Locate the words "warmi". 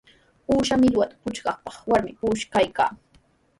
1.91-2.11